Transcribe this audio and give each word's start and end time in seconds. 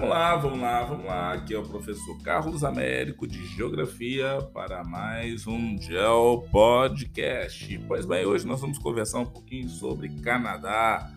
Vamos 0.00 0.14
lá, 0.14 0.36
vamos 0.36 0.60
lá, 0.60 0.82
vamos 0.84 1.04
lá. 1.04 1.32
Aqui 1.34 1.52
é 1.52 1.58
o 1.58 1.62
professor 1.62 2.16
Carlos 2.22 2.64
Américo 2.64 3.26
de 3.26 3.44
Geografia 3.48 4.38
para 4.54 4.82
mais 4.82 5.46
um 5.46 5.78
Geo 5.78 6.40
Podcast. 6.50 7.78
Pois 7.86 8.06
bem, 8.06 8.24
hoje 8.24 8.46
nós 8.46 8.62
vamos 8.62 8.78
conversar 8.78 9.18
um 9.18 9.26
pouquinho 9.26 9.68
sobre 9.68 10.08
Canadá, 10.22 11.12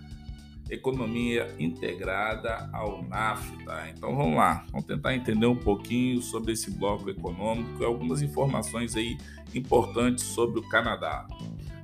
economia 0.69 1.55
integrada 1.57 2.69
ao 2.73 3.01
NAFTA. 3.03 3.89
Então 3.89 4.13
vamos 4.17 4.35
lá, 4.35 4.65
vamos 4.69 4.85
tentar 4.85 5.15
entender 5.15 5.47
um 5.47 5.55
pouquinho 5.55 6.21
sobre 6.21 6.51
esse 6.51 6.69
bloco 6.69 7.09
econômico 7.09 7.81
e 7.81 7.85
algumas 7.85 8.21
informações 8.21 8.97
aí 8.97 9.17
importantes 9.55 10.25
sobre 10.25 10.59
o 10.59 10.67
Canadá. 10.67 11.25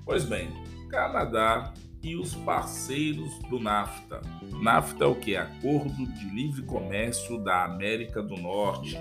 Pois 0.03 0.25
bem, 0.25 0.49
Canadá 0.89 1.73
e 2.01 2.15
os 2.15 2.33
parceiros 2.35 3.37
do 3.49 3.59
NAFTA. 3.59 4.21
NAFTA 4.61 5.03
é 5.03 5.07
o 5.07 5.15
que? 5.15 5.35
Acordo 5.35 6.05
de 6.05 6.29
Livre 6.29 6.61
Comércio 6.63 7.37
da 7.43 7.65
América 7.65 8.23
do 8.23 8.37
Norte. 8.37 8.97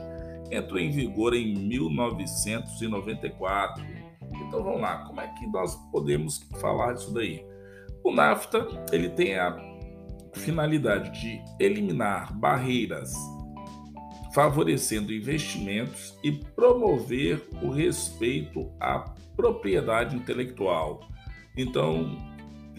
Entrou 0.51 0.81
em 0.81 0.91
vigor 0.91 1.35
em 1.35 1.55
1994. 1.55 3.85
Então 4.47 4.63
vamos 4.63 4.81
lá, 4.81 5.05
como 5.05 5.21
é 5.21 5.27
que 5.29 5.47
nós 5.47 5.77
podemos 5.91 6.39
falar 6.61 6.95
disso 6.95 7.13
daí? 7.13 7.45
O 8.03 8.11
NAFTA 8.13 8.67
ele 8.93 9.11
tem 9.11 9.37
a 9.37 9.57
finalidade 10.33 11.11
de 11.21 11.43
eliminar 11.59 12.33
barreiras, 12.39 13.13
favorecendo 14.33 15.13
investimentos 15.13 16.17
e 16.23 16.31
promover 16.33 17.47
o 17.63 17.71
respeito 17.71 18.71
à 18.81 19.01
propriedade 19.37 20.17
intelectual. 20.17 21.01
Então, 21.57 22.17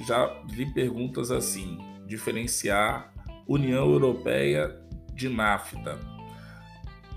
já 0.06 0.42
vi 0.48 0.66
perguntas 0.74 1.32
assim: 1.32 1.78
diferenciar 2.06 3.14
União 3.48 3.90
Europeia 3.90 4.80
de 5.14 5.30
NAFTA. 5.30 6.00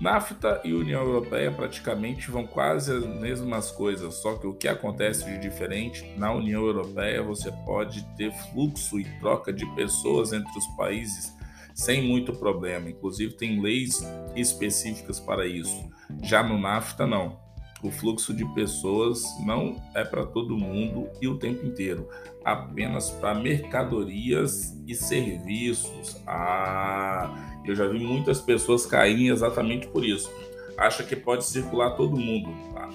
NAFTA 0.01 0.61
e 0.65 0.73
União 0.73 1.01
Europeia 1.01 1.51
praticamente 1.51 2.29
vão 2.29 2.45
quase 2.45 2.91
as 2.91 3.05
mesmas 3.05 3.71
coisas, 3.71 4.15
só 4.15 4.35
que 4.35 4.47
o 4.47 4.53
que 4.53 4.67
acontece 4.67 5.23
de 5.23 5.37
diferente, 5.37 6.03
na 6.17 6.33
União 6.33 6.65
Europeia 6.65 7.23
você 7.23 7.51
pode 7.65 8.03
ter 8.17 8.33
fluxo 8.51 8.99
e 8.99 9.05
troca 9.19 9.53
de 9.53 9.65
pessoas 9.75 10.33
entre 10.33 10.51
os 10.57 10.67
países 10.75 11.33
sem 11.73 12.07
muito 12.07 12.33
problema, 12.33 12.89
inclusive 12.89 13.33
tem 13.33 13.61
leis 13.61 14.05
específicas 14.35 15.19
para 15.19 15.47
isso. 15.47 15.89
Já 16.21 16.43
no 16.43 16.57
NAFTA 16.57 17.07
não 17.07 17.39
o 17.83 17.91
fluxo 17.91 18.33
de 18.33 18.45
pessoas 18.53 19.21
não 19.45 19.75
é 19.93 20.05
para 20.05 20.25
todo 20.25 20.57
mundo 20.57 21.09
e 21.21 21.27
o 21.27 21.37
tempo 21.37 21.65
inteiro, 21.65 22.07
apenas 22.43 23.09
para 23.11 23.35
mercadorias 23.35 24.73
e 24.87 24.95
serviços. 24.95 26.15
Ah, 26.25 27.59
eu 27.65 27.75
já 27.75 27.85
vi 27.85 27.99
muitas 27.99 28.39
pessoas 28.39 28.85
caírem 28.85 29.27
exatamente 29.27 29.87
por 29.87 30.05
isso. 30.05 30.31
Acha 30.77 31.03
que 31.03 31.15
pode 31.15 31.43
circular 31.43 31.91
todo 31.91 32.17
mundo. 32.17 32.49
Tá? 32.73 32.89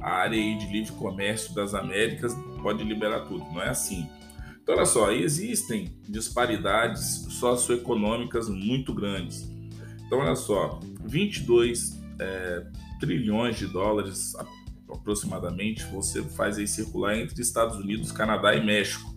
A 0.00 0.10
área 0.10 0.56
de 0.56 0.66
livre 0.66 0.92
comércio 0.92 1.52
das 1.52 1.74
Américas 1.74 2.32
pode 2.62 2.84
liberar 2.84 3.26
tudo. 3.26 3.44
Não 3.52 3.60
é 3.60 3.68
assim. 3.68 4.08
Então, 4.62 4.76
olha 4.76 4.86
só, 4.86 5.10
existem 5.10 5.98
disparidades 6.08 7.26
socioeconômicas 7.30 8.48
muito 8.48 8.94
grandes. 8.94 9.50
Então, 10.06 10.20
olha 10.20 10.36
só, 10.36 10.78
22 11.04 11.98
é, 12.20 12.66
trilhões 12.98 13.56
de 13.56 13.66
dólares 13.66 14.34
aproximadamente 14.90 15.84
você 15.86 16.22
faz 16.22 16.58
aí 16.58 16.66
circular 16.66 17.18
entre 17.18 17.40
Estados 17.40 17.76
Unidos, 17.76 18.10
Canadá 18.10 18.54
e 18.54 18.64
México. 18.64 19.14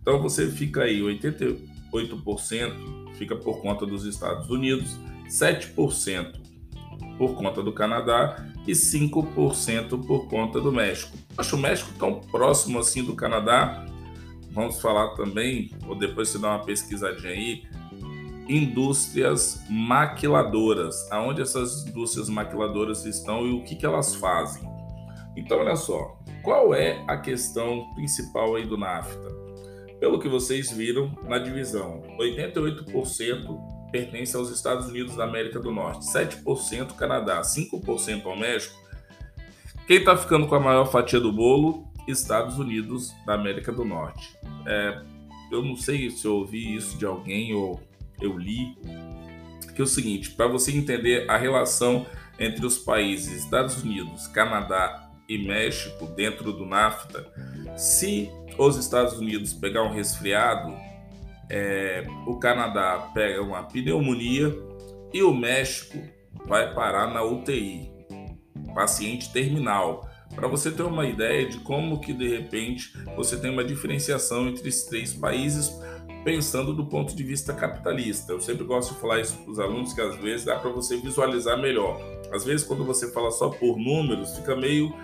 Então 0.00 0.20
você 0.20 0.50
fica 0.50 0.84
aí 0.84 1.00
88% 1.00 3.00
fica 3.20 3.36
por 3.36 3.60
conta 3.60 3.84
dos 3.84 4.06
Estados 4.06 4.48
Unidos, 4.48 4.98
7% 5.28 6.40
por 7.18 7.34
conta 7.34 7.62
do 7.62 7.70
Canadá 7.70 8.46
e 8.66 8.72
5% 8.72 10.06
por 10.06 10.26
conta 10.26 10.58
do 10.58 10.72
México. 10.72 11.18
Acho 11.36 11.54
o 11.54 11.58
México 11.58 11.92
tão 11.98 12.18
próximo 12.18 12.78
assim 12.78 13.04
do 13.04 13.14
Canadá. 13.14 13.84
Vamos 14.52 14.80
falar 14.80 15.10
também, 15.10 15.70
ou 15.86 15.94
depois 15.94 16.30
você 16.30 16.38
dá 16.38 16.48
uma 16.48 16.64
pesquisadinha 16.64 17.30
aí, 17.30 17.62
indústrias 18.50 19.64
maquiladoras. 19.70 21.10
Aonde 21.12 21.40
essas 21.40 21.86
indústrias 21.86 22.28
maquiladoras 22.28 23.04
estão 23.04 23.46
e 23.46 23.52
o 23.52 23.62
que, 23.62 23.76
que 23.76 23.86
elas 23.86 24.16
fazem? 24.16 24.68
Então, 25.36 25.60
olha 25.60 25.76
só, 25.76 26.18
qual 26.42 26.74
é 26.74 27.04
a 27.06 27.16
questão 27.16 27.94
principal 27.94 28.56
aí 28.56 28.66
do 28.66 28.76
NAFTA? 28.76 29.30
Pelo 30.00 30.18
que 30.18 30.28
vocês 30.28 30.72
viram 30.72 31.16
na 31.28 31.38
divisão, 31.38 32.02
88% 32.18 33.90
pertence 33.92 34.36
aos 34.36 34.50
Estados 34.50 34.88
Unidos 34.88 35.14
da 35.14 35.24
América 35.24 35.60
do 35.60 35.70
Norte, 35.70 36.06
7% 36.06 36.96
Canadá, 36.96 37.42
5% 37.42 38.26
ao 38.26 38.36
México. 38.36 38.74
Quem 39.86 39.98
está 39.98 40.16
ficando 40.16 40.46
com 40.48 40.54
a 40.54 40.60
maior 40.60 40.86
fatia 40.86 41.20
do 41.20 41.32
bolo? 41.32 41.88
Estados 42.08 42.58
Unidos 42.58 43.12
da 43.24 43.34
América 43.34 43.70
do 43.70 43.84
Norte. 43.84 44.36
É, 44.66 45.02
eu 45.52 45.62
não 45.62 45.76
sei 45.76 46.10
se 46.10 46.24
eu 46.24 46.36
ouvi 46.36 46.74
isso 46.74 46.96
de 46.98 47.04
alguém 47.04 47.54
ou 47.54 47.80
eu 48.20 48.36
li, 48.36 48.76
que 49.74 49.80
é 49.80 49.84
o 49.84 49.86
seguinte, 49.86 50.30
para 50.30 50.46
você 50.46 50.72
entender 50.72 51.28
a 51.30 51.36
relação 51.36 52.06
entre 52.38 52.64
os 52.64 52.78
países 52.78 53.44
Estados 53.44 53.82
Unidos, 53.82 54.26
Canadá 54.26 55.10
e 55.28 55.38
México 55.38 56.06
dentro 56.06 56.52
do 56.52 56.66
NAFTA, 56.66 57.26
se 57.76 58.30
os 58.58 58.76
Estados 58.76 59.18
Unidos 59.18 59.52
pegar 59.52 59.82
um 59.82 59.92
resfriado, 59.92 60.74
é, 61.48 62.06
o 62.26 62.36
Canadá 62.38 63.10
pega 63.12 63.42
uma 63.42 63.62
pneumonia 63.62 64.54
e 65.12 65.22
o 65.22 65.34
México 65.34 65.98
vai 66.46 66.72
parar 66.74 67.12
na 67.12 67.22
UTI, 67.22 67.90
paciente 68.74 69.32
terminal. 69.32 70.08
Para 70.34 70.46
você 70.46 70.70
ter 70.70 70.82
uma 70.82 71.06
ideia 71.06 71.48
de 71.48 71.58
como 71.58 72.00
que 72.00 72.12
de 72.12 72.28
repente 72.28 72.92
você 73.16 73.36
tem 73.36 73.50
uma 73.50 73.64
diferenciação 73.64 74.48
entre 74.48 74.68
esses 74.68 74.84
três 74.84 75.12
países, 75.12 75.72
pensando 76.24 76.74
do 76.74 76.84
ponto 76.84 77.14
de 77.14 77.22
vista 77.22 77.52
capitalista. 77.52 78.32
Eu 78.32 78.40
sempre 78.40 78.64
gosto 78.64 78.94
de 78.94 79.00
falar 79.00 79.20
isso 79.20 79.36
para 79.38 79.50
os 79.50 79.58
alunos 79.58 79.92
que 79.92 80.00
às 80.00 80.16
vezes 80.16 80.44
dá 80.44 80.56
para 80.56 80.70
você 80.70 80.96
visualizar 80.96 81.58
melhor. 81.58 82.00
Às 82.32 82.44
vezes 82.44 82.66
quando 82.66 82.84
você 82.84 83.10
fala 83.10 83.30
só 83.30 83.48
por 83.48 83.78
números, 83.78 84.36
fica 84.36 84.54
meio 84.54 84.94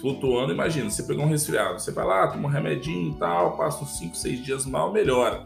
flutuando. 0.00 0.52
Imagina, 0.52 0.90
você 0.90 1.02
pegou 1.02 1.24
um 1.24 1.28
resfriado, 1.28 1.78
você 1.78 1.92
vai 1.92 2.06
lá, 2.06 2.26
toma 2.28 2.48
um 2.48 2.50
remedinho 2.50 3.12
e 3.12 3.14
tal, 3.18 3.56
passa 3.56 3.84
uns 3.84 3.98
5, 3.98 4.16
6 4.16 4.44
dias 4.44 4.66
mal, 4.66 4.92
melhora. 4.92 5.44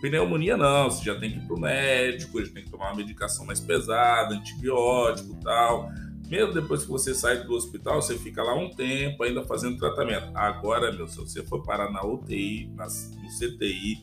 Pneumonia 0.00 0.56
não, 0.56 0.90
você 0.90 1.04
já 1.04 1.14
tem 1.14 1.30
que 1.30 1.38
ir 1.38 1.42
para 1.42 1.54
o 1.54 1.60
médico, 1.60 2.44
já 2.44 2.52
tem 2.52 2.64
que 2.64 2.70
tomar 2.70 2.86
uma 2.86 2.96
medicação 2.96 3.46
mais 3.46 3.60
pesada, 3.60 4.34
antibiótico 4.34 5.32
e 5.32 5.44
tal. 5.44 5.90
Mesmo 6.28 6.52
depois 6.54 6.82
que 6.82 6.90
você 6.90 7.14
sai 7.14 7.44
do 7.44 7.52
hospital, 7.52 8.00
você 8.02 8.16
fica 8.18 8.42
lá 8.42 8.54
um 8.54 8.70
tempo 8.70 9.22
ainda 9.22 9.44
fazendo 9.44 9.76
tratamento. 9.76 10.30
Agora, 10.34 10.90
meu, 10.90 11.06
se 11.06 11.18
você 11.18 11.42
for 11.44 11.62
parar 11.62 11.92
na 11.92 12.04
UTI, 12.04 12.68
no 12.74 13.28
CTI, 13.28 14.02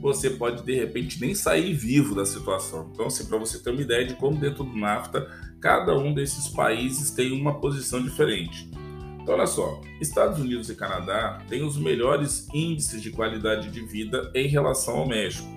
você 0.00 0.30
pode 0.30 0.62
de 0.62 0.74
repente 0.74 1.20
nem 1.20 1.34
sair 1.34 1.72
vivo 1.72 2.14
da 2.14 2.26
situação. 2.26 2.90
Então, 2.92 3.06
assim, 3.06 3.26
para 3.26 3.38
você 3.38 3.58
ter 3.58 3.70
uma 3.70 3.80
ideia 3.80 4.04
de 4.04 4.14
como 4.14 4.38
dentro 4.38 4.64
do 4.64 4.76
NAFTA, 4.76 5.26
cada 5.60 5.96
um 5.96 6.12
desses 6.12 6.48
países 6.48 7.10
tem 7.10 7.32
uma 7.32 7.60
posição 7.60 8.02
diferente. 8.02 8.70
Então, 9.20 9.34
olha 9.34 9.46
só, 9.46 9.80
Estados 10.00 10.38
Unidos 10.38 10.68
e 10.68 10.74
Canadá 10.74 11.42
têm 11.48 11.64
os 11.64 11.78
melhores 11.78 12.46
índices 12.52 13.00
de 13.00 13.10
qualidade 13.10 13.70
de 13.70 13.80
vida 13.80 14.30
em 14.34 14.46
relação 14.46 14.98
ao 14.98 15.08
México. 15.08 15.48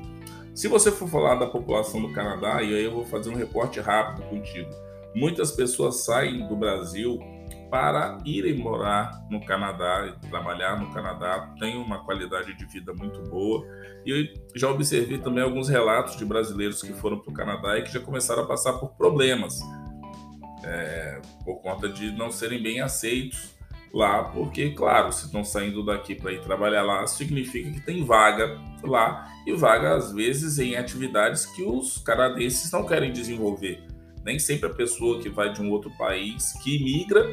Se 0.56 0.68
você 0.68 0.92
for 0.92 1.08
falar 1.10 1.36
da 1.36 1.46
população 1.46 2.02
do 2.02 2.14
Canadá, 2.14 2.64
e 2.64 2.74
aí 2.74 2.86
eu 2.86 2.92
vou 2.92 3.06
fazer 3.06 3.30
um 3.30 3.36
reporte 3.36 3.80
rápido 3.80 4.26
contigo, 4.30 4.70
muitas 5.14 5.52
pessoas 5.52 6.06
saem 6.06 6.48
do 6.48 6.56
Brasil 6.56 7.20
para 7.70 8.18
irem 8.26 8.58
morar 8.58 9.26
no 9.30 9.44
Canadá 9.46 10.08
e 10.08 10.30
trabalhar 10.30 10.80
no 10.80 10.92
Canadá, 10.94 11.54
tem 11.60 11.78
uma 11.78 12.04
qualidade 12.04 12.56
de 12.56 12.66
vida 12.66 12.94
muito 12.94 13.22
boa. 13.30 13.66
E 14.06 14.12
eu 14.12 14.28
já 14.56 14.70
observei 14.70 15.18
também 15.18 15.44
alguns 15.44 15.70
relatos 15.70 16.16
de 16.18 16.26
brasileiros 16.26 16.82
que 16.82 16.94
foram 16.94 17.20
para 17.20 17.32
o 17.32 17.34
Canadá 17.34 17.78
e 17.78 17.84
que 17.84 17.92
já 17.92 18.00
começaram 18.00 18.44
a 18.44 18.48
passar 18.48 18.74
por 18.74 18.96
problemas 18.96 19.60
é, 20.64 21.22
por 21.44 21.62
conta 21.62 21.90
de 21.90 22.12
não 22.12 22.32
serem 22.32 22.62
bem 22.62 22.82
aceitos 22.82 23.56
lá, 23.94 24.26
porque, 24.26 24.72
claro, 24.72 25.12
se 25.12 25.26
estão 25.26 25.44
saindo 25.44 25.84
daqui 25.84 26.16
para 26.16 26.34
ir 26.34 26.42
trabalhar 26.42 26.84
lá, 26.84 27.06
significa 27.08 27.72
que 27.72 27.82
tem 27.82 28.04
vaga 28.04 28.60
lá 28.84 29.28
e 29.46 29.54
vaga 29.54 29.96
às 29.96 30.12
vezes 30.12 30.60
em 30.60 30.76
atividades 30.76 31.46
que 31.46 31.64
os 31.64 31.98
canadenses 32.00 32.72
não 32.72 32.86
querem 32.86 33.12
desenvolver. 33.12 33.84
Nem 34.24 34.38
sempre 34.38 34.70
a 34.70 34.74
pessoa 34.74 35.22
que 35.22 35.30
vai 35.30 35.54
de 35.54 35.62
um 35.62 35.72
outro 35.72 35.90
país, 35.98 36.52
que 36.62 36.84
migra, 36.84 37.26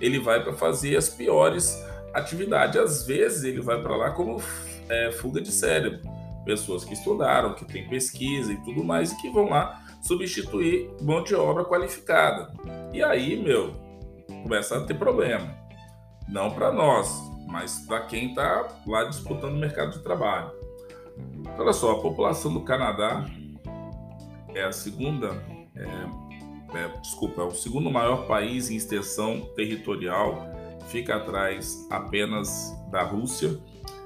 ele 0.00 0.18
vai 0.18 0.42
para 0.42 0.52
fazer 0.52 0.96
as 0.96 1.08
piores 1.08 1.82
atividades. 2.14 2.76
Às 2.76 3.06
vezes 3.06 3.44
ele 3.44 3.60
vai 3.60 3.80
para 3.80 3.96
lá 3.96 4.10
como 4.10 4.42
é, 4.88 5.12
fuga 5.12 5.40
de 5.40 5.52
cérebro. 5.52 6.00
Pessoas 6.44 6.84
que 6.84 6.94
estudaram, 6.94 7.54
que 7.54 7.64
têm 7.64 7.88
pesquisa 7.88 8.52
e 8.52 8.56
tudo 8.58 8.82
mais, 8.82 9.12
e 9.12 9.16
que 9.20 9.30
vão 9.30 9.50
lá 9.50 9.80
substituir 10.02 10.90
mão 11.02 11.22
de 11.22 11.34
obra 11.34 11.64
qualificada. 11.64 12.52
E 12.92 13.02
aí, 13.02 13.40
meu, 13.40 13.76
começa 14.42 14.78
a 14.78 14.80
ter 14.84 14.94
problema. 14.94 15.54
Não 16.28 16.50
para 16.50 16.72
nós, 16.72 17.10
mas 17.46 17.80
para 17.86 18.00
quem 18.00 18.30
está 18.30 18.68
lá 18.86 19.04
disputando 19.04 19.54
o 19.54 19.58
mercado 19.58 19.92
de 19.92 19.98
trabalho. 20.02 20.52
Olha 21.58 21.72
só, 21.72 21.92
a 21.92 22.00
população 22.00 22.52
do 22.52 22.60
Canadá 22.62 23.26
é 24.54 24.64
a 24.64 24.72
segunda, 24.72 25.28
é, 25.76 25.86
é, 26.74 26.88
desculpa, 27.00 27.42
é 27.42 27.44
o 27.44 27.50
segundo 27.50 27.90
maior 27.90 28.26
país 28.26 28.70
em 28.70 28.76
extensão 28.76 29.40
territorial, 29.56 30.48
fica 30.88 31.16
atrás 31.16 31.86
apenas 31.90 32.74
da 32.90 33.02
Rússia. 33.02 33.58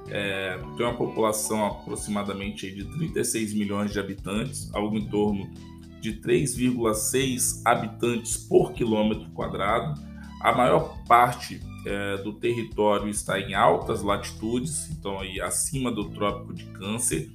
É, 0.07 0.59
tem 0.77 0.85
uma 0.85 0.95
população 0.95 1.65
aproximadamente 1.65 2.71
de 2.71 2.85
36 2.85 3.53
milhões 3.53 3.91
de 3.91 3.99
habitantes, 3.99 4.69
algo 4.73 4.97
em 4.97 5.07
torno 5.07 5.49
de 5.99 6.13
3,6 6.13 7.61
habitantes 7.65 8.37
por 8.37 8.73
quilômetro 8.73 9.29
quadrado. 9.31 9.99
A 10.41 10.53
maior 10.53 11.03
parte 11.07 11.59
é, 11.85 12.17
do 12.17 12.33
território 12.33 13.09
está 13.09 13.39
em 13.39 13.55
altas 13.55 14.03
latitudes, 14.03 14.89
então 14.91 15.19
aí 15.19 15.41
acima 15.41 15.91
do 15.91 16.05
Trópico 16.05 16.53
de 16.53 16.65
Câncer, 16.65 17.31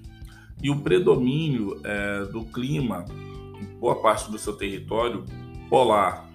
e 0.63 0.71
o 0.71 0.81
predomínio 0.81 1.81
é, 1.83 2.25
do 2.27 2.45
clima 2.45 3.05
boa 3.81 3.97
parte 3.97 4.31
do 4.31 4.39
seu 4.39 4.53
território 4.53 5.25
polar. 5.69 6.29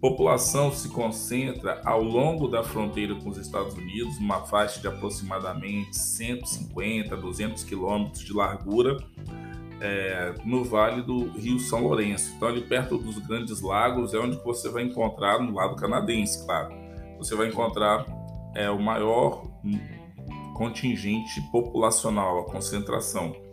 População 0.00 0.72
se 0.72 0.88
concentra 0.88 1.82
ao 1.84 2.00
longo 2.00 2.46
da 2.46 2.62
fronteira 2.62 3.16
com 3.16 3.30
os 3.30 3.36
Estados 3.36 3.74
Unidos, 3.74 4.16
uma 4.18 4.46
faixa 4.46 4.80
de 4.80 4.86
aproximadamente 4.86 5.96
150 5.96 7.16
a 7.16 7.18
200 7.18 7.64
quilômetros 7.64 8.22
de 8.22 8.32
largura, 8.32 8.96
é, 9.80 10.34
no 10.44 10.62
vale 10.62 11.02
do 11.02 11.30
Rio 11.32 11.58
São 11.58 11.82
Lourenço. 11.82 12.32
Então, 12.36 12.46
ali 12.46 12.60
perto 12.60 12.96
dos 12.96 13.18
grandes 13.18 13.60
lagos 13.60 14.14
é 14.14 14.18
onde 14.18 14.36
você 14.44 14.68
vai 14.68 14.84
encontrar, 14.84 15.40
no 15.40 15.52
lado 15.52 15.74
canadense, 15.74 16.44
claro, 16.46 16.72
você 17.18 17.34
vai 17.34 17.48
encontrar 17.48 18.06
é, 18.54 18.70
o 18.70 18.80
maior 18.80 19.42
contingente 20.54 21.40
populacional, 21.50 22.38
a 22.40 22.44
concentração. 22.44 23.47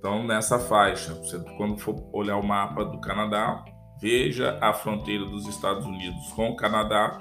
Então, 0.00 0.26
nessa 0.26 0.58
faixa, 0.58 1.12
você, 1.12 1.38
quando 1.58 1.76
for 1.76 2.02
olhar 2.10 2.38
o 2.38 2.42
mapa 2.42 2.86
do 2.86 2.98
Canadá, 3.02 3.62
veja 4.00 4.58
a 4.58 4.72
fronteira 4.72 5.26
dos 5.26 5.46
Estados 5.46 5.84
Unidos 5.84 6.32
com 6.34 6.48
o 6.48 6.56
Canadá 6.56 7.18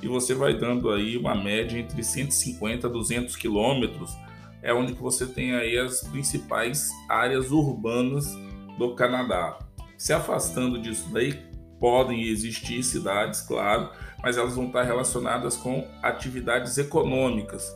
e 0.00 0.06
você 0.06 0.32
vai 0.32 0.56
dando 0.56 0.92
aí 0.92 1.16
uma 1.16 1.34
média 1.34 1.76
entre 1.76 2.00
150 2.00 2.86
a 2.86 2.90
200 2.90 3.34
quilômetros, 3.34 4.16
é 4.62 4.72
onde 4.72 4.94
que 4.94 5.02
você 5.02 5.26
tem 5.26 5.56
aí 5.56 5.76
as 5.76 6.02
principais 6.02 6.90
áreas 7.08 7.50
urbanas 7.50 8.32
do 8.78 8.94
Canadá. 8.94 9.58
Se 9.98 10.12
afastando 10.12 10.80
disso 10.80 11.08
daí, 11.12 11.42
podem 11.80 12.22
existir 12.22 12.84
cidades, 12.84 13.40
claro, 13.40 13.90
mas 14.22 14.36
elas 14.36 14.54
vão 14.54 14.66
estar 14.66 14.84
relacionadas 14.84 15.56
com 15.56 15.88
atividades 16.00 16.78
econômicas. 16.78 17.74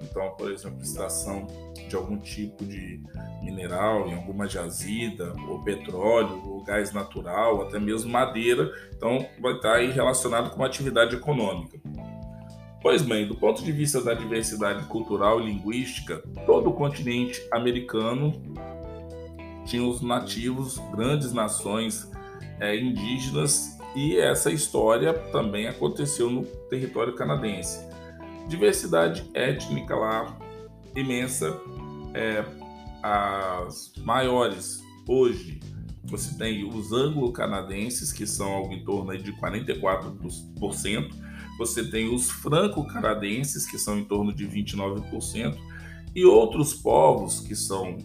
Então, 0.00 0.30
por 0.30 0.50
exemplo, 0.50 0.80
extração 0.80 1.46
de 1.92 1.96
algum 1.96 2.16
tipo 2.16 2.64
de 2.64 3.00
mineral 3.42 4.08
em 4.08 4.14
alguma 4.14 4.48
jazida, 4.48 5.34
ou 5.46 5.62
petróleo, 5.62 6.42
ou 6.46 6.64
gás 6.64 6.90
natural, 6.90 7.62
até 7.62 7.78
mesmo 7.78 8.10
madeira. 8.10 8.72
Então, 8.96 9.26
vai 9.40 9.54
estar 9.54 9.74
aí 9.74 9.90
relacionado 9.90 10.50
com 10.50 10.56
uma 10.56 10.66
atividade 10.66 11.14
econômica. 11.14 11.78
Pois 12.80 13.02
bem, 13.02 13.28
do 13.28 13.34
ponto 13.34 13.62
de 13.62 13.70
vista 13.70 14.02
da 14.02 14.14
diversidade 14.14 14.86
cultural 14.86 15.40
e 15.40 15.44
linguística, 15.44 16.22
todo 16.46 16.70
o 16.70 16.72
continente 16.72 17.40
americano 17.52 18.32
tinha 19.66 19.86
os 19.86 20.00
nativos, 20.00 20.78
grandes 20.92 21.32
nações 21.32 22.10
é, 22.58 22.74
indígenas, 22.74 23.78
e 23.94 24.16
essa 24.16 24.50
história 24.50 25.12
também 25.12 25.68
aconteceu 25.68 26.30
no 26.30 26.44
território 26.70 27.14
canadense. 27.14 27.86
Diversidade 28.48 29.30
étnica 29.34 29.94
lá 29.94 30.38
imensa, 30.96 31.60
é, 32.14 32.44
as 33.02 33.92
maiores 33.98 34.82
hoje 35.08 35.60
você 36.04 36.36
tem 36.36 36.64
os 36.68 36.92
anglo-canadenses, 36.92 38.12
que 38.12 38.26
são 38.26 38.50
algo 38.50 38.72
em 38.72 38.84
torno 38.84 39.16
de 39.16 39.32
44%, 39.32 41.14
você 41.58 41.88
tem 41.88 42.12
os 42.12 42.30
franco-canadenses, 42.30 43.66
que 43.66 43.78
são 43.78 43.98
em 43.98 44.04
torno 44.04 44.32
de 44.32 44.46
29%, 44.46 45.56
e 46.14 46.24
outros 46.24 46.74
povos, 46.74 47.40
que 47.40 47.54
são 47.54 47.96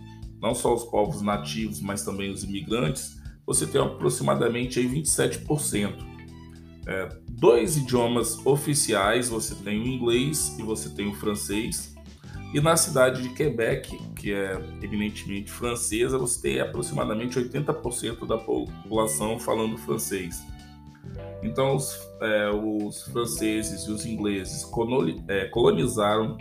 não 0.41 0.53
só 0.53 0.73
os 0.73 0.83
povos 0.83 1.21
nativos, 1.21 1.81
mas 1.81 2.03
também 2.03 2.31
os 2.31 2.43
imigrantes, 2.43 3.19
você 3.45 3.65
tem 3.65 3.81
aproximadamente 3.81 4.79
aí 4.79 4.87
27%. 4.87 6.05
É, 6.85 7.09
dois 7.29 7.75
idiomas 7.75 8.45
oficiais, 8.45 9.27
você 9.27 9.55
tem 9.55 9.81
o 9.81 9.87
inglês 9.87 10.55
e 10.57 10.61
você 10.61 10.89
tem 10.89 11.07
o 11.07 11.15
francês, 11.15 11.95
e 12.53 12.61
na 12.61 12.77
cidade 12.77 13.21
de 13.21 13.29
Quebec, 13.29 13.97
que 14.15 14.33
é 14.33 14.53
eminentemente 14.81 15.51
francesa, 15.51 16.17
você 16.17 16.41
tem 16.41 16.59
aproximadamente 16.61 17.37
80% 17.37 18.25
da 18.25 18.37
população 18.37 19.37
falando 19.37 19.77
francês. 19.77 20.41
Então, 21.43 21.75
os, 21.75 21.99
é, 22.21 22.49
os 22.49 23.03
franceses 23.03 23.83
e 23.83 23.91
os 23.91 24.05
ingleses 24.05 24.65
é, 25.27 25.45
colonizaram, 25.45 26.37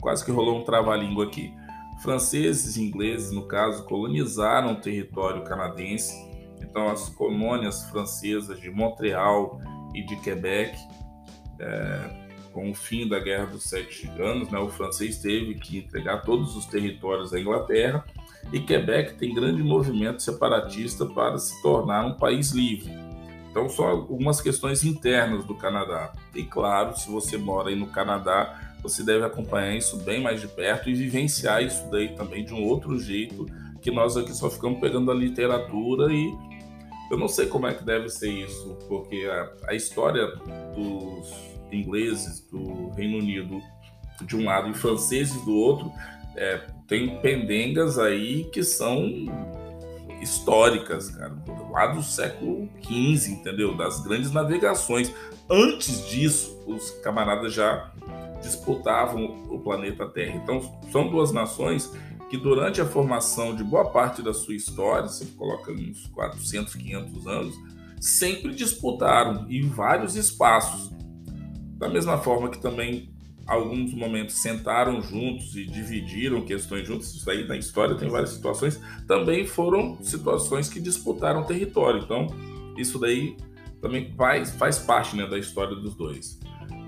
quase 0.00 0.24
que 0.24 0.30
rolou 0.30 0.60
um 0.60 0.64
trava-língua 0.64 1.26
aqui. 1.26 1.54
Franceses 2.02 2.76
e 2.76 2.82
ingleses, 2.82 3.30
no 3.30 3.46
caso, 3.46 3.84
colonizaram 3.84 4.72
o 4.72 4.80
território 4.80 5.44
canadense. 5.44 6.14
Então, 6.60 6.88
as 6.88 7.08
colônias 7.10 7.84
francesas 7.90 8.60
de 8.60 8.70
Montreal 8.70 9.60
e 9.94 10.02
de 10.04 10.16
Quebec 10.16 10.76
é, 11.60 12.23
com 12.54 12.70
o 12.70 12.74
fim 12.74 13.08
da 13.08 13.18
Guerra 13.18 13.46
dos 13.46 13.64
Sete 13.64 14.08
Anos, 14.18 14.48
né, 14.48 14.58
o 14.60 14.70
francês 14.70 15.18
teve 15.18 15.54
que 15.56 15.78
entregar 15.78 16.22
todos 16.22 16.56
os 16.56 16.64
territórios 16.66 17.34
à 17.34 17.40
Inglaterra 17.40 18.04
e 18.52 18.60
Quebec 18.60 19.14
tem 19.14 19.34
grande 19.34 19.62
movimento 19.62 20.22
separatista 20.22 21.04
para 21.04 21.36
se 21.36 21.60
tornar 21.60 22.06
um 22.06 22.14
país 22.14 22.52
livre. 22.52 22.92
Então, 23.50 23.68
são 23.68 23.86
algumas 23.86 24.40
questões 24.40 24.84
internas 24.84 25.44
do 25.44 25.54
Canadá. 25.54 26.12
E 26.34 26.44
claro, 26.44 26.96
se 26.96 27.10
você 27.10 27.36
mora 27.36 27.70
aí 27.70 27.76
no 27.76 27.88
Canadá, 27.88 28.76
você 28.82 29.02
deve 29.02 29.24
acompanhar 29.24 29.76
isso 29.76 29.96
bem 29.98 30.22
mais 30.22 30.40
de 30.40 30.48
perto 30.48 30.88
e 30.88 30.94
vivenciar 30.94 31.62
isso 31.62 31.88
daí 31.90 32.14
também 32.14 32.44
de 32.44 32.54
um 32.54 32.62
outro 32.64 32.98
jeito, 32.98 33.46
que 33.80 33.90
nós 33.90 34.16
aqui 34.16 34.32
só 34.32 34.48
ficamos 34.48 34.80
pegando 34.80 35.10
a 35.10 35.14
literatura 35.14 36.12
e 36.12 36.32
eu 37.10 37.18
não 37.18 37.28
sei 37.28 37.46
como 37.46 37.66
é 37.66 37.74
que 37.74 37.84
deve 37.84 38.08
ser 38.08 38.30
isso, 38.30 38.76
porque 38.88 39.26
a, 39.28 39.70
a 39.70 39.74
história 39.74 40.26
dos 40.74 41.53
ingleses 41.70 42.40
do 42.50 42.90
Reino 42.90 43.18
Unido 43.18 43.60
de 44.22 44.36
um 44.36 44.44
lado 44.44 44.70
e 44.70 44.74
franceses 44.74 45.34
do 45.44 45.52
outro, 45.52 45.92
é, 46.36 46.66
tem 46.86 47.18
pendengas 47.20 47.98
aí 47.98 48.44
que 48.52 48.62
são 48.62 49.04
históricas, 50.20 51.10
cara, 51.10 51.36
lá 51.70 51.88
do 51.88 52.02
século 52.02 52.68
XV, 52.82 53.32
entendeu? 53.32 53.76
Das 53.76 54.00
grandes 54.00 54.30
navegações. 54.30 55.12
Antes 55.50 56.08
disso, 56.08 56.62
os 56.66 56.90
camaradas 57.02 57.52
já 57.52 57.92
disputavam 58.42 59.46
o 59.50 59.58
planeta 59.58 60.06
Terra. 60.06 60.36
Então, 60.36 60.60
são 60.90 61.08
duas 61.08 61.32
nações 61.32 61.90
que 62.30 62.36
durante 62.36 62.80
a 62.80 62.86
formação 62.86 63.54
de 63.54 63.62
boa 63.62 63.90
parte 63.90 64.22
da 64.22 64.32
sua 64.32 64.54
história, 64.54 65.08
você 65.08 65.26
coloca 65.36 65.70
uns 65.72 66.06
400, 66.08 66.74
500 66.74 67.26
anos, 67.26 67.54
sempre 68.00 68.54
disputaram 68.54 69.46
em 69.48 69.68
vários 69.68 70.16
espaços. 70.16 70.90
Da 71.84 71.90
mesma 71.90 72.16
forma 72.16 72.48
que 72.48 72.56
também 72.56 73.10
alguns 73.46 73.92
momentos 73.92 74.36
sentaram 74.36 75.02
juntos 75.02 75.54
e 75.54 75.66
dividiram 75.66 76.40
questões 76.40 76.88
juntos, 76.88 77.14
isso 77.14 77.30
aí 77.30 77.46
na 77.46 77.58
história 77.58 77.94
tem 77.94 78.08
várias 78.08 78.30
situações, 78.30 78.80
também 79.06 79.46
foram 79.46 79.98
situações 80.02 80.66
que 80.66 80.80
disputaram 80.80 81.44
território. 81.44 82.00
Então, 82.02 82.28
isso 82.78 82.98
daí 82.98 83.36
também 83.82 84.14
faz, 84.16 84.52
faz 84.52 84.78
parte 84.78 85.14
né, 85.14 85.26
da 85.26 85.38
história 85.38 85.76
dos 85.76 85.94
dois. 85.94 86.40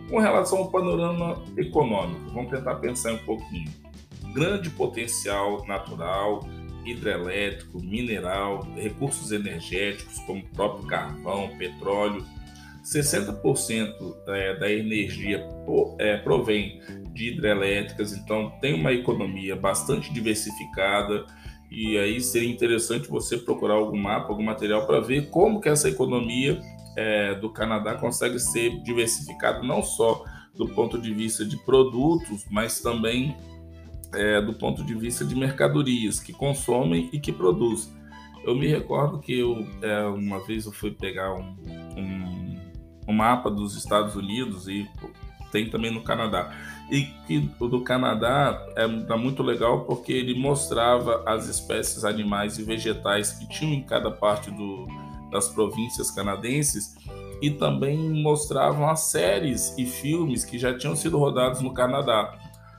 Com 0.08 0.18
relação 0.18 0.60
ao 0.60 0.70
panorama 0.70 1.44
econômico, 1.58 2.30
vamos 2.32 2.50
tentar 2.50 2.76
pensar 2.76 3.12
um 3.12 3.18
pouquinho. 3.18 3.70
Grande 4.32 4.70
potencial 4.70 5.62
natural, 5.66 6.40
hidrelétrico, 6.86 7.82
mineral, 7.84 8.66
recursos 8.74 9.30
energéticos 9.30 10.18
como 10.20 10.40
o 10.40 10.48
próprio 10.54 10.86
carvão, 10.86 11.50
petróleo, 11.58 12.24
60% 12.86 14.16
é, 14.28 14.56
da 14.56 14.70
energia 14.70 15.44
é, 15.98 16.16
provém 16.18 16.80
de 17.12 17.32
hidrelétricas, 17.32 18.12
então 18.12 18.52
tem 18.60 18.74
uma 18.74 18.92
economia 18.92 19.56
bastante 19.56 20.12
diversificada 20.12 21.26
e 21.68 21.98
aí 21.98 22.20
seria 22.20 22.48
interessante 22.48 23.08
você 23.08 23.36
procurar 23.36 23.74
algum 23.74 23.96
mapa, 23.96 24.28
algum 24.28 24.44
material 24.44 24.86
para 24.86 25.00
ver 25.00 25.30
como 25.30 25.60
que 25.60 25.68
essa 25.68 25.88
economia 25.88 26.60
é, 26.96 27.34
do 27.34 27.50
Canadá 27.50 27.96
consegue 27.96 28.38
ser 28.38 28.80
diversificada 28.82 29.62
não 29.62 29.82
só 29.82 30.24
do 30.54 30.68
ponto 30.68 30.96
de 30.96 31.12
vista 31.12 31.44
de 31.44 31.56
produtos, 31.64 32.46
mas 32.50 32.80
também 32.80 33.36
do 34.46 34.54
ponto 34.54 34.82
de 34.82 34.94
vista 34.94 35.26
de 35.26 35.34
mercadorias 35.34 36.18
que 36.18 36.32
consomem 36.32 37.10
e 37.12 37.20
que 37.20 37.30
produzem. 37.30 37.92
Eu 38.42 38.54
me 38.54 38.66
recordo 38.66 39.18
que 39.18 39.40
eu, 39.40 39.66
uma 40.14 40.42
vez 40.46 40.64
eu 40.64 40.72
fui 40.72 40.90
pegar 40.90 41.34
um, 41.34 41.54
um 41.98 42.25
um 43.06 43.12
mapa 43.12 43.50
dos 43.50 43.76
Estados 43.76 44.14
Unidos 44.14 44.68
e 44.68 44.88
tem 45.52 45.70
também 45.70 45.90
no 45.90 46.02
Canadá. 46.02 46.52
E 46.90 47.02
que 47.26 47.50
o 47.58 47.66
do 47.66 47.80
Canadá 47.80 48.64
é 48.76 48.86
tá 49.04 49.16
muito 49.16 49.42
legal 49.42 49.84
porque 49.84 50.12
ele 50.12 50.38
mostrava 50.38 51.22
as 51.26 51.48
espécies 51.48 52.04
animais 52.04 52.58
e 52.58 52.62
vegetais 52.62 53.32
que 53.32 53.48
tinham 53.48 53.72
em 53.72 53.82
cada 53.82 54.10
parte 54.10 54.50
do, 54.50 54.86
das 55.30 55.48
províncias 55.48 56.10
canadenses 56.10 56.94
e 57.42 57.50
também 57.50 57.98
mostravam 58.22 58.88
as 58.88 59.00
séries 59.00 59.74
e 59.76 59.84
filmes 59.84 60.44
que 60.44 60.58
já 60.58 60.76
tinham 60.76 60.96
sido 60.96 61.18
rodados 61.18 61.60
no 61.60 61.72
Canadá. 61.72 62.38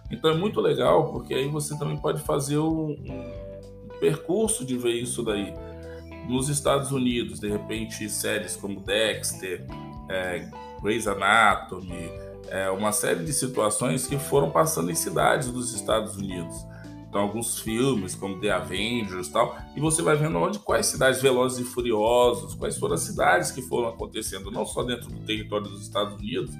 Então 0.10 0.32
é 0.32 0.36
muito 0.36 0.62
legal 0.62 1.12
porque 1.12 1.34
aí 1.34 1.48
você 1.48 1.78
também 1.78 1.98
pode 1.98 2.22
fazer 2.22 2.58
um, 2.58 2.92
um 2.92 4.00
percurso 4.00 4.66
de 4.66 4.78
ver 4.78 4.94
isso 4.94 5.24
daí. 5.24 5.54
Nos 6.28 6.50
Estados 6.50 6.92
Unidos, 6.92 7.40
de 7.40 7.50
repente, 7.50 8.10
séries 8.10 8.56
como 8.56 8.82
Dexter, 8.82 9.66
é, 10.10 10.48
Grey's 10.82 11.08
Anatomy, 11.08 12.12
é, 12.50 12.70
uma 12.70 12.92
série 12.92 13.24
de 13.24 13.34
situações 13.34 14.08
que 14.08 14.18
foram 14.18 14.50
passando 14.50 14.92
em 14.92 14.96
cidades 14.96 15.52
dos 15.52 15.74
Estados 15.74 16.16
Unidos. 16.16 16.66
Então, 17.10 17.22
alguns 17.22 17.60
filmes, 17.60 18.16
como 18.16 18.40
The 18.40 18.52
Avengers 18.52 19.28
e 19.28 19.32
tal, 19.32 19.58
e 19.76 19.80
você 19.80 20.02
vai 20.02 20.16
vendo 20.18 20.38
onde, 20.38 20.60
quais 20.60 20.88
cidades 20.88 21.22
velozes 21.22 21.66
e 21.66 21.70
furiosos, 21.70 22.54
quais 22.54 22.78
foram 22.78 22.96
as 22.96 23.02
cidades 23.02 23.52
que 23.52 23.62
foram 23.62 23.90
acontecendo, 23.90 24.52
não 24.52 24.66
só 24.66 24.84
dentro 24.84 25.10
do 25.10 25.20
território 25.26 25.68
dos 25.68 25.82
Estados 25.82 26.16
Unidos 26.16 26.54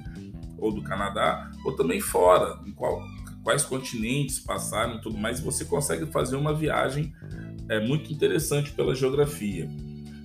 ou 0.58 0.72
do 0.72 0.82
Canadá, 0.82 1.50
ou 1.64 1.76
também 1.76 2.00
fora, 2.00 2.58
em 2.66 2.72
qual, 2.72 3.02
quais 3.44 3.62
continentes 3.62 4.40
passaram 4.40 4.96
e 4.96 5.00
tudo 5.00 5.18
mais, 5.18 5.38
e 5.38 5.42
você 5.42 5.64
consegue 5.64 6.06
fazer 6.06 6.36
uma 6.36 6.54
viagem 6.54 7.12
é, 7.68 7.78
muito 7.78 8.12
interessante 8.12 8.72
pela 8.72 8.94
geografia. 8.94 9.68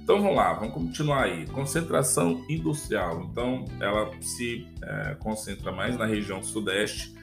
Então 0.04 0.22
vamos 0.22 0.36
lá, 0.36 0.52
vamos 0.52 0.74
continuar 0.74 1.24
aí. 1.24 1.48
Concentração 1.48 2.44
industrial. 2.50 3.22
Então 3.32 3.64
ela 3.80 4.12
se 4.20 4.68
é, 4.84 5.16
concentra 5.16 5.72
mais 5.72 5.98
na 5.98 6.06
região 6.06 6.44
sudeste. 6.44 7.16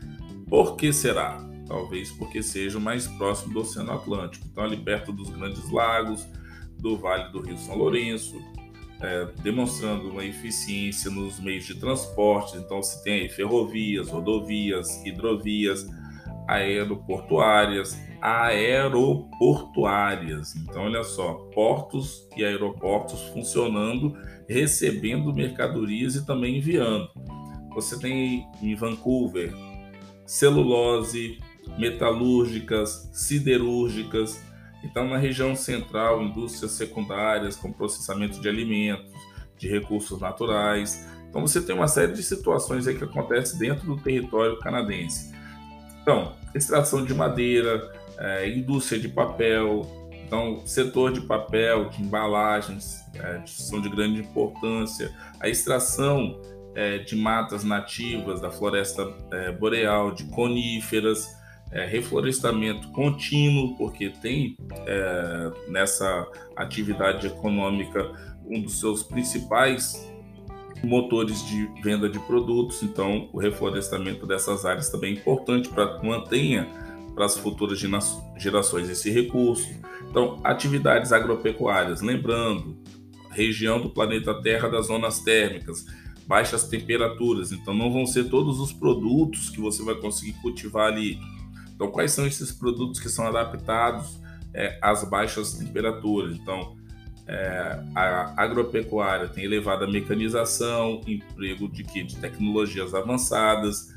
Por 0.49 0.77
que 0.77 0.91
será? 0.91 1.47
Talvez 1.69 2.11
porque 2.11 2.43
seja 2.43 2.81
mais 2.81 3.07
próximo 3.07 3.53
do 3.53 3.61
Oceano 3.61 3.93
Atlântico. 3.93 4.47
Então 4.51 4.65
ali 4.65 4.79
perto 4.79 5.13
dos 5.13 5.29
grandes 5.29 5.71
lagos, 5.71 6.27
do 6.79 6.97
Vale 6.97 7.31
do 7.31 7.43
Rio 7.43 7.59
São 7.59 7.77
Lourenço, 7.77 8.41
é, 9.03 9.29
demonstrando 9.43 10.09
uma 10.09 10.25
eficiência 10.25 11.11
nos 11.11 11.39
meios 11.39 11.67
de 11.67 11.75
transporte. 11.75 12.57
Então 12.57 12.83
se 12.83 13.05
tem 13.05 13.21
aí 13.21 13.29
ferrovias, 13.29 14.09
rodovias, 14.09 15.05
hidrovias, 15.05 15.87
aeroportuárias, 16.49 17.95
aeroportuárias. 18.21 20.55
Então, 20.57 20.83
olha 20.83 21.03
só, 21.03 21.33
portos 21.55 22.29
e 22.37 22.45
aeroportos 22.45 23.23
funcionando, 23.33 24.15
recebendo 24.49 25.33
mercadorias 25.33 26.17
e 26.17 26.27
também 26.27 26.59
enviando. 26.59 27.09
Você 27.75 27.99
tem 27.99 28.47
em 28.63 28.75
Vancouver 28.75 29.55
celulose, 30.27 31.41
metalúrgicas, 31.77 33.11
siderúrgicas. 33.13 34.41
Então, 34.85 35.09
na 35.09 35.19
região 35.19 35.57
central, 35.57 36.23
indústrias 36.23 36.73
secundárias 36.73 37.57
com 37.57 37.73
processamento 37.73 38.41
de 38.41 38.49
alimentos, 38.49 39.13
de 39.59 39.69
recursos 39.69 40.21
naturais. 40.21 41.05
Então, 41.29 41.43
você 41.43 41.61
tem 41.61 41.75
uma 41.75 41.89
série 41.89 42.13
de 42.13 42.23
situações 42.23 42.87
aí 42.87 42.97
que 42.97 43.05
acontecem 43.05 43.59
dentro 43.59 43.87
do 43.87 43.97
território 44.01 44.59
canadense. 44.59 45.35
Então, 46.03 46.35
extração 46.55 47.05
de 47.05 47.13
madeira, 47.13 47.93
é, 48.21 48.49
indústria 48.49 49.01
de 49.01 49.09
papel, 49.09 49.87
então 50.27 50.65
setor 50.67 51.13
de 51.13 51.23
papel, 51.23 51.89
de 51.89 52.03
embalagens 52.03 53.01
é, 53.15 53.41
são 53.47 53.81
de 53.81 53.89
grande 53.89 54.21
importância, 54.21 55.11
a 55.41 55.49
extração 55.49 56.41
é, 56.75 56.99
de 56.99 57.17
matas 57.17 57.65
nativas 57.65 58.41
da 58.41 58.51
floresta 58.51 59.13
é, 59.33 59.53
boreal, 59.53 60.13
de 60.13 60.25
coníferas, 60.25 61.37
é, 61.73 61.87
reflorestamento 61.87 62.89
contínuo, 62.91 63.77
porque 63.77 64.11
tem 64.11 64.57
é, 64.87 65.51
nessa 65.69 66.27
atividade 66.57 67.27
econômica 67.27 68.13
um 68.45 68.61
dos 68.61 68.81
seus 68.81 69.03
principais 69.03 70.09
motores 70.83 71.45
de 71.47 71.67
venda 71.83 72.09
de 72.09 72.19
produtos, 72.21 72.83
então 72.83 73.29
o 73.33 73.39
reflorestamento 73.39 74.27
dessas 74.27 74.65
áreas 74.65 74.89
também 74.89 75.15
é 75.15 75.19
importante 75.19 75.69
para 75.69 75.99
que 75.99 76.07
mantenha 76.07 76.69
para 77.21 77.27
as 77.27 77.37
futuras 77.37 77.79
gerações 78.39 78.89
esse 78.89 79.11
recurso. 79.11 79.69
Então, 80.09 80.41
atividades 80.43 81.13
agropecuárias, 81.13 82.01
lembrando, 82.01 82.79
região 83.31 83.79
do 83.79 83.91
planeta 83.91 84.41
Terra 84.41 84.71
das 84.71 84.87
zonas 84.87 85.19
térmicas, 85.21 85.85
baixas 86.27 86.67
temperaturas, 86.67 87.53
então 87.53 87.75
não 87.75 87.93
vão 87.93 88.07
ser 88.07 88.31
todos 88.31 88.59
os 88.59 88.73
produtos 88.73 89.51
que 89.51 89.61
você 89.61 89.83
vai 89.83 89.97
conseguir 89.97 90.33
cultivar 90.41 90.87
ali. 90.87 91.19
Então, 91.75 91.91
quais 91.91 92.13
são 92.13 92.27
esses 92.27 92.53
produtos 92.53 92.99
que 92.99 93.11
são 93.11 93.27
adaptados 93.27 94.19
é, 94.55 94.79
às 94.81 95.05
baixas 95.05 95.53
temperaturas? 95.53 96.35
Então, 96.35 96.75
é, 97.29 97.85
a 97.95 98.33
agropecuária 98.43 99.29
tem 99.29 99.45
elevada 99.45 99.87
mecanização, 99.87 101.03
emprego 101.07 101.69
de, 101.69 101.83
de 101.83 102.17
tecnologias 102.17 102.95
avançadas. 102.95 103.95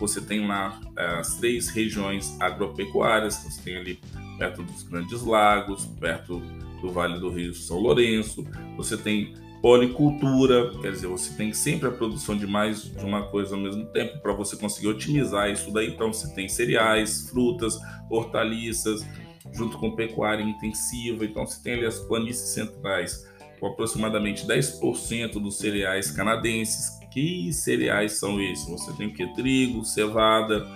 Você 0.00 0.20
tem 0.20 0.46
lá 0.46 0.80
é, 0.96 1.04
as 1.18 1.36
três 1.36 1.68
regiões 1.68 2.36
agropecuárias, 2.40 3.36
você 3.36 3.62
tem 3.62 3.76
ali 3.76 4.00
perto 4.38 4.62
dos 4.62 4.82
Grandes 4.82 5.22
Lagos, 5.22 5.84
perto 6.00 6.40
do 6.80 6.90
Vale 6.90 7.20
do 7.20 7.28
Rio 7.28 7.54
São 7.54 7.78
Lourenço. 7.78 8.44
Você 8.76 8.96
tem 8.96 9.34
policultura, 9.60 10.70
quer 10.80 10.92
dizer, 10.92 11.06
você 11.06 11.36
tem 11.36 11.52
sempre 11.52 11.86
a 11.86 11.92
produção 11.92 12.34
de 12.34 12.46
mais 12.46 12.82
de 12.82 13.04
uma 13.04 13.24
coisa 13.24 13.54
ao 13.54 13.60
mesmo 13.60 13.84
tempo 13.86 14.18
para 14.20 14.32
você 14.32 14.56
conseguir 14.56 14.88
otimizar 14.88 15.50
isso 15.50 15.70
daí. 15.70 15.88
Então 15.88 16.12
você 16.12 16.32
tem 16.34 16.48
cereais, 16.48 17.28
frutas, 17.28 17.78
hortaliças, 18.08 19.06
junto 19.52 19.78
com 19.78 19.94
pecuária 19.94 20.42
intensiva. 20.42 21.24
Então, 21.24 21.46
se 21.46 21.62
tem 21.62 21.74
ali 21.74 21.86
as 21.86 21.98
planícies 21.98 22.50
centrais, 22.50 23.29
com 23.60 23.66
aproximadamente 23.66 24.46
10% 24.46 25.34
dos 25.34 25.58
cereais 25.58 26.10
canadenses. 26.10 26.98
Que 27.12 27.52
cereais 27.52 28.12
são 28.12 28.40
esses? 28.40 28.66
Você 28.68 28.92
tem 28.94 29.08
o 29.08 29.12
que? 29.12 29.26
Trigo, 29.34 29.84
cevada. 29.84 30.66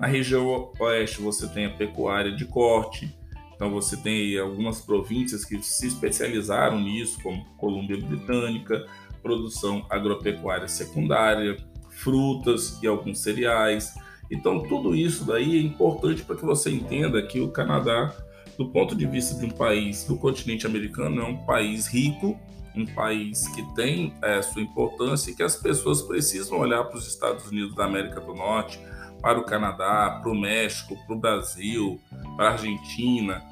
Na 0.00 0.06
região 0.06 0.72
oeste, 0.80 1.20
você 1.20 1.46
tem 1.46 1.66
a 1.66 1.70
pecuária 1.70 2.32
de 2.32 2.46
corte. 2.46 3.14
Então, 3.54 3.70
você 3.70 3.96
tem 3.96 4.36
algumas 4.38 4.80
províncias 4.80 5.44
que 5.44 5.62
se 5.62 5.86
especializaram 5.86 6.80
nisso, 6.80 7.22
como 7.22 7.44
Colômbia 7.56 7.96
Britânica, 7.96 8.84
produção 9.22 9.86
agropecuária 9.88 10.66
secundária, 10.66 11.56
frutas 11.90 12.78
e 12.82 12.86
alguns 12.86 13.20
cereais. 13.20 13.94
Então, 14.30 14.60
tudo 14.60 14.94
isso 14.94 15.24
daí 15.24 15.58
é 15.58 15.62
importante 15.62 16.22
para 16.22 16.36
que 16.36 16.44
você 16.44 16.70
entenda 16.70 17.22
que 17.22 17.40
o 17.40 17.50
Canadá, 17.50 18.12
do 18.56 18.68
ponto 18.68 18.94
de 18.94 19.06
vista 19.06 19.34
de 19.38 19.46
um 19.46 19.50
país 19.50 20.04
do 20.04 20.16
continente 20.16 20.66
americano, 20.66 21.22
é 21.22 21.24
um 21.24 21.36
país 21.44 21.86
rico, 21.86 22.38
um 22.74 22.86
país 22.86 23.48
que 23.48 23.62
tem 23.74 24.14
é, 24.22 24.42
sua 24.42 24.62
importância 24.62 25.30
e 25.30 25.34
que 25.34 25.42
as 25.42 25.56
pessoas 25.56 26.02
precisam 26.02 26.58
olhar 26.58 26.84
para 26.84 26.98
os 26.98 27.06
Estados 27.06 27.46
Unidos 27.46 27.74
da 27.74 27.84
América 27.84 28.20
do 28.20 28.34
Norte, 28.34 28.80
para 29.20 29.38
o 29.38 29.44
Canadá, 29.44 30.20
para 30.22 30.30
o 30.30 30.34
México, 30.34 30.96
para 31.06 31.16
o 31.16 31.18
Brasil, 31.18 32.00
para 32.36 32.50
a 32.50 32.52
Argentina, 32.52 33.42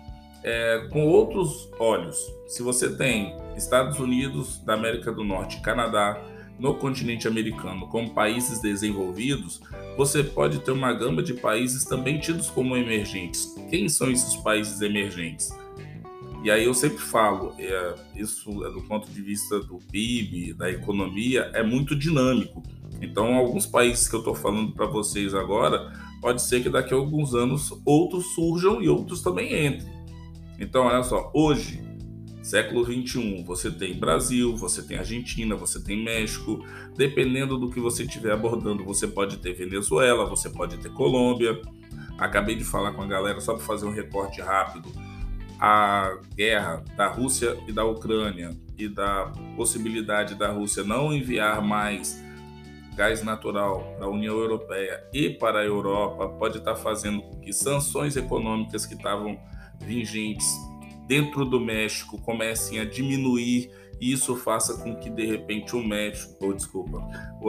é, 0.42 0.88
com 0.90 1.06
outros 1.06 1.70
olhos. 1.78 2.16
Se 2.46 2.62
você 2.62 2.94
tem 2.94 3.34
Estados 3.56 3.98
Unidos 3.98 4.58
da 4.58 4.74
América 4.74 5.12
do 5.12 5.24
Norte, 5.24 5.60
Canadá, 5.60 6.20
no 6.62 6.74
continente 6.74 7.26
americano 7.26 7.88
como 7.88 8.10
países 8.10 8.60
desenvolvidos, 8.60 9.60
você 9.96 10.22
pode 10.22 10.60
ter 10.60 10.70
uma 10.70 10.92
gama 10.92 11.20
de 11.20 11.34
países 11.34 11.84
também 11.84 12.20
tidos 12.20 12.48
como 12.48 12.76
emergentes. 12.76 13.52
Quem 13.68 13.88
são 13.88 14.08
esses 14.12 14.36
países 14.36 14.80
emergentes? 14.80 15.50
E 16.44 16.52
aí 16.52 16.64
eu 16.64 16.72
sempre 16.72 16.98
falo, 16.98 17.52
é, 17.58 17.94
isso 18.14 18.64
é 18.64 18.70
do 18.70 18.80
ponto 18.82 19.10
de 19.10 19.20
vista 19.20 19.58
do 19.58 19.78
PIB, 19.90 20.54
da 20.54 20.70
economia, 20.70 21.50
é 21.52 21.64
muito 21.64 21.96
dinâmico. 21.96 22.62
Então, 23.00 23.34
alguns 23.34 23.66
países 23.66 24.08
que 24.08 24.14
eu 24.14 24.20
estou 24.20 24.34
falando 24.34 24.72
para 24.72 24.86
vocês 24.86 25.34
agora, 25.34 25.92
pode 26.20 26.42
ser 26.42 26.62
que 26.62 26.70
daqui 26.70 26.94
a 26.94 26.96
alguns 26.96 27.34
anos 27.34 27.72
outros 27.84 28.34
surjam 28.36 28.80
e 28.80 28.88
outros 28.88 29.20
também 29.20 29.66
entrem. 29.66 29.92
Então, 30.60 30.86
olha 30.86 31.02
só, 31.02 31.28
hoje 31.34 31.81
Século 32.42 32.84
21, 32.84 33.44
você 33.44 33.70
tem 33.70 33.94
Brasil, 33.94 34.56
você 34.56 34.82
tem 34.82 34.98
Argentina, 34.98 35.54
você 35.54 35.80
tem 35.80 36.02
México. 36.02 36.64
Dependendo 36.96 37.56
do 37.56 37.70
que 37.70 37.78
você 37.78 38.02
estiver 38.02 38.32
abordando, 38.32 38.84
você 38.84 39.06
pode 39.06 39.36
ter 39.36 39.52
Venezuela, 39.52 40.28
você 40.28 40.50
pode 40.50 40.76
ter 40.78 40.90
Colômbia. 40.90 41.62
Acabei 42.18 42.56
de 42.56 42.64
falar 42.64 42.92
com 42.94 43.02
a 43.02 43.06
galera 43.06 43.40
só 43.40 43.54
para 43.54 43.62
fazer 43.62 43.86
um 43.86 43.92
recorte 43.92 44.40
rápido. 44.40 44.90
A 45.60 46.18
guerra 46.34 46.82
da 46.96 47.06
Rússia 47.06 47.56
e 47.68 47.72
da 47.72 47.84
Ucrânia 47.84 48.50
e 48.76 48.88
da 48.88 49.32
possibilidade 49.56 50.34
da 50.34 50.50
Rússia 50.50 50.82
não 50.82 51.12
enviar 51.12 51.62
mais 51.62 52.20
gás 52.96 53.22
natural 53.22 53.94
para 53.96 54.06
a 54.06 54.10
União 54.10 54.36
Europeia 54.36 55.02
e 55.12 55.30
para 55.30 55.60
a 55.60 55.64
Europa 55.64 56.28
pode 56.28 56.58
estar 56.58 56.74
fazendo 56.74 57.22
com 57.22 57.40
que 57.40 57.52
sanções 57.52 58.16
econômicas 58.16 58.84
que 58.84 58.94
estavam 58.94 59.38
vigentes 59.80 60.52
dentro 61.06 61.44
do 61.44 61.60
México 61.60 62.20
comecem 62.20 62.78
a 62.78 62.84
diminuir 62.84 63.70
e 64.00 64.12
isso 64.12 64.34
faça 64.34 64.82
com 64.82 64.96
que 64.96 65.08
de 65.08 65.24
repente 65.24 65.76
o 65.76 65.82
México, 65.82 66.36
ou 66.40 66.52
desculpa, 66.52 66.98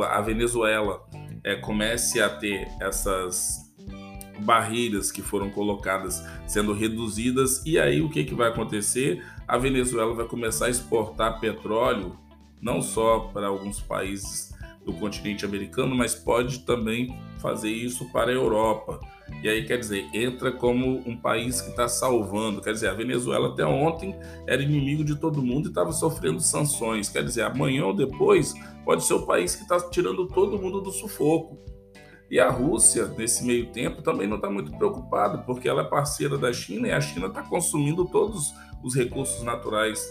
a 0.07 0.22
Venezuela 0.22 1.03
é, 1.43 1.55
comece 1.55 2.22
a 2.22 2.29
ter 2.29 2.67
essas 2.79 3.74
barreiras 4.39 5.12
que 5.12 5.22
foram 5.22 5.50
colocadas 5.50 6.24
sendo 6.48 6.74
reduzidas 6.74 7.63
e 7.65 7.79
aí 7.79 8.01
o 8.01 8.10
que, 8.10 8.24
que 8.24 8.36
vai 8.36 8.50
acontecer? 8.50 9.24
A 9.48 9.57
Venezuela 9.57 10.13
vai 10.13 10.25
começar 10.25 10.67
a 10.67 10.69
exportar 10.69 11.39
petróleo 11.39 12.17
não 12.62 12.81
só 12.81 13.19
para 13.33 13.48
alguns 13.48 13.79
países 13.81 14.53
do 14.85 14.93
continente 14.93 15.45
americano, 15.45 15.95
mas 15.95 16.13
pode 16.13 16.59
também 16.59 17.17
fazer 17.39 17.69
isso 17.69 18.11
para 18.11 18.31
a 18.31 18.33
Europa. 18.33 18.99
E 19.41 19.49
aí, 19.49 19.65
quer 19.65 19.77
dizer, 19.77 20.05
entra 20.13 20.51
como 20.51 21.01
um 21.05 21.17
país 21.17 21.61
que 21.61 21.69
está 21.69 21.87
salvando. 21.87 22.61
Quer 22.61 22.73
dizer, 22.73 22.89
a 22.89 22.93
Venezuela 22.93 23.49
até 23.49 23.65
ontem 23.65 24.15
era 24.47 24.61
inimigo 24.61 25.03
de 25.03 25.15
todo 25.15 25.41
mundo 25.41 25.67
e 25.67 25.69
estava 25.69 25.91
sofrendo 25.91 26.39
sanções. 26.39 27.09
Quer 27.09 27.23
dizer, 27.23 27.43
amanhã 27.43 27.85
ou 27.85 27.93
depois 27.93 28.53
pode 28.85 29.03
ser 29.03 29.13
o 29.13 29.25
país 29.25 29.55
que 29.55 29.63
está 29.63 29.79
tirando 29.89 30.27
todo 30.27 30.59
mundo 30.59 30.81
do 30.81 30.91
sufoco. 30.91 31.57
E 32.29 32.39
a 32.39 32.49
Rússia, 32.49 33.07
nesse 33.17 33.45
meio 33.45 33.67
tempo, 33.71 34.01
também 34.01 34.27
não 34.27 34.37
está 34.37 34.49
muito 34.49 34.71
preocupada, 34.77 35.39
porque 35.39 35.67
ela 35.67 35.81
é 35.81 35.85
parceira 35.85 36.37
da 36.37 36.51
China 36.51 36.87
e 36.87 36.91
a 36.91 37.01
China 37.01 37.27
está 37.27 37.43
consumindo 37.43 38.05
todos 38.05 38.53
os 38.83 38.95
recursos 38.95 39.43
naturais 39.43 40.03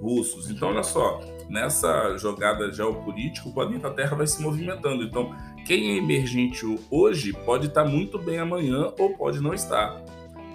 russos. 0.00 0.50
Então, 0.50 0.68
olha 0.68 0.82
só, 0.82 1.20
nessa 1.48 2.16
jogada 2.16 2.72
geopolítica, 2.72 3.48
o 3.48 3.52
planeta 3.52 3.90
Terra 3.90 4.16
vai 4.16 4.26
se 4.26 4.42
movimentando. 4.42 5.02
Então, 5.02 5.34
quem 5.64 5.92
é 5.92 5.96
emergente 5.98 6.64
hoje 6.90 7.32
pode 7.32 7.66
estar 7.66 7.84
muito 7.84 8.18
bem 8.18 8.38
amanhã 8.38 8.92
ou 8.98 9.16
pode 9.16 9.40
não 9.40 9.54
estar. 9.54 10.02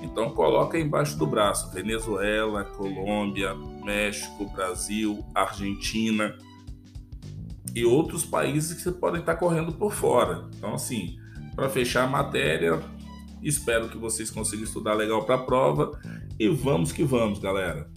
Então, 0.01 0.29
coloca 0.31 0.79
embaixo 0.79 1.17
do 1.17 1.27
braço 1.27 1.72
Venezuela, 1.72 2.63
Colômbia, 2.63 3.53
México, 3.84 4.50
Brasil, 4.51 5.25
Argentina 5.36 6.36
e 7.75 7.86
outros 7.86 8.25
países 8.25 8.81
que 8.81 8.91
podem 8.91 9.19
estar 9.19 9.36
correndo 9.36 9.74
por 9.74 9.93
fora. 9.93 10.48
Então, 10.58 10.74
assim, 10.74 11.17
para 11.55 11.69
fechar 11.69 12.05
a 12.05 12.08
matéria, 12.08 12.81
espero 13.43 13.89
que 13.89 13.98
vocês 13.98 14.31
consigam 14.31 14.63
estudar 14.63 14.93
legal 14.93 15.25
para 15.25 15.36
a 15.36 15.43
prova 15.43 16.00
e 16.39 16.48
vamos 16.48 16.91
que 16.91 17.03
vamos, 17.03 17.39
galera. 17.39 17.89